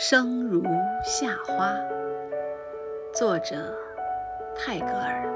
[0.00, 0.62] 生如
[1.02, 1.76] 夏花，
[3.12, 3.56] 作者
[4.54, 5.28] 泰戈尔。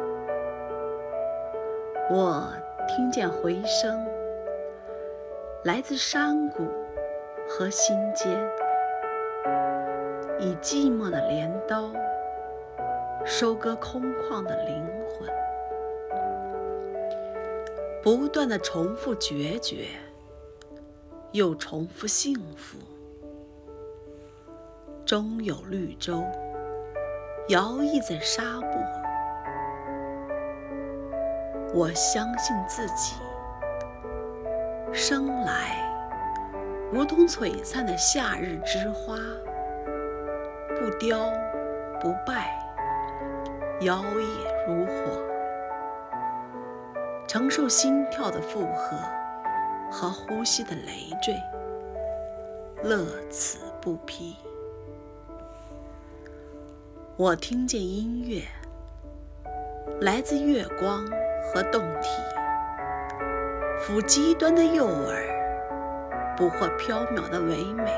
[2.08, 2.48] 我
[2.87, 4.06] 听见回声，
[5.64, 6.62] 来自山谷
[7.48, 8.40] 和心间，
[10.38, 11.90] 以寂寞的镰刀
[13.24, 15.29] 收割空旷的灵魂，
[18.00, 19.86] 不断的重复决绝，
[21.32, 22.79] 又重复幸福。
[25.04, 26.24] 终有绿洲
[27.48, 28.70] 摇曳在沙漠。
[31.75, 33.16] 我相信自己，
[34.92, 35.77] 生来
[36.92, 39.16] 如同璀璨的夏日之花，
[40.78, 41.33] 不凋
[42.00, 42.56] 不败，
[43.80, 44.25] 摇曳
[44.69, 45.20] 如火，
[47.27, 48.97] 承受心跳的负荷
[49.91, 51.34] 和呼吸的累赘，
[52.84, 54.36] 乐此不疲。
[57.23, 58.42] 我听见音乐，
[60.01, 61.06] 来自月光
[61.45, 62.09] 和洞体，
[63.78, 65.23] 抚极端的诱饵，
[66.37, 67.93] 捕获缥缈的唯美。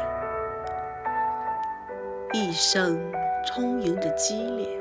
[2.34, 3.00] 一生
[3.47, 4.78] 充盈着激烈，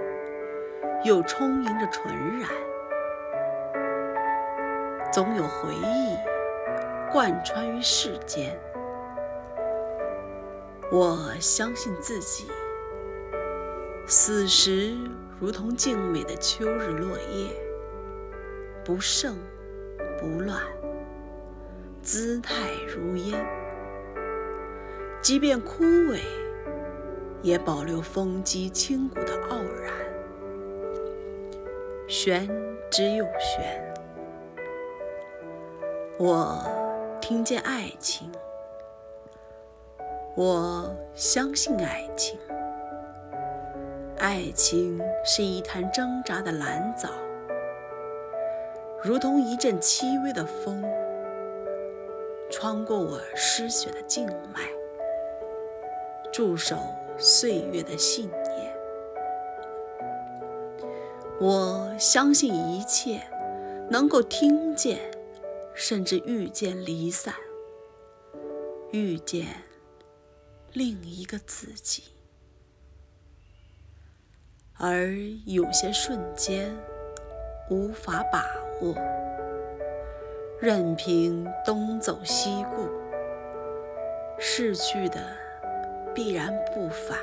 [1.06, 2.50] 又充盈着纯然，
[5.10, 6.18] 总有回忆
[7.14, 8.60] 贯穿于世间。
[10.92, 12.52] 我相信自己。
[14.06, 14.96] 死时
[15.40, 17.56] 如同静美的秋日落叶，
[18.84, 19.36] 不盛
[20.20, 20.62] 不乱，
[22.02, 22.54] 姿态
[22.88, 23.46] 如烟。
[25.22, 26.20] 即便枯萎，
[27.42, 29.94] 也保留风肌清骨的傲然。
[32.08, 32.48] 玄
[32.92, 33.96] 之又玄，
[36.20, 36.62] 我
[37.22, 38.30] 听见爱情，
[40.36, 42.38] 我相信爱情。
[44.24, 47.10] 爱情是一潭挣扎的蓝藻，
[49.04, 50.82] 如同一阵轻微的风，
[52.50, 54.62] 穿过我失血的静脉，
[56.32, 56.78] 驻守
[57.18, 58.74] 岁月的信念。
[61.42, 63.20] 我相信一切
[63.90, 65.00] 能够听见，
[65.74, 67.36] 甚至遇见离散，
[68.94, 69.48] 遇见
[70.72, 72.04] 另一个自己。
[74.80, 75.14] 而
[75.46, 76.76] 有些瞬间
[77.70, 78.44] 无法把
[78.82, 78.96] 握，
[80.60, 82.90] 任凭东走西顾，
[84.40, 85.20] 逝去的
[86.14, 87.18] 必然不返。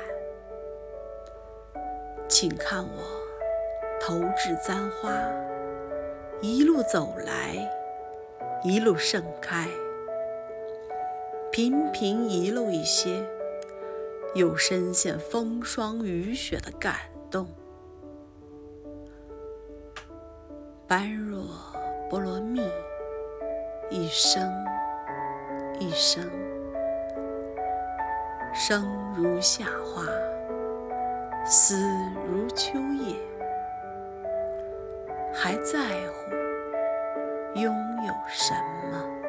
[2.27, 3.03] 请看我
[3.99, 5.11] 投掷簪花，
[6.41, 7.69] 一路走来，
[8.63, 9.67] 一路盛开，
[11.51, 13.23] 频频遗漏一些，
[14.33, 17.10] 又深陷风霜雨雪的感。
[17.31, 17.47] 动，
[20.85, 21.41] 般若
[22.09, 22.61] 波罗蜜，
[23.89, 24.51] 一生
[25.79, 26.29] 一生，
[28.53, 30.03] 生如夏花，
[31.45, 31.77] 死
[32.27, 33.15] 如秋叶，
[35.33, 35.79] 还在
[36.11, 36.31] 乎
[37.57, 37.73] 拥
[38.05, 38.53] 有什
[38.91, 39.20] 么？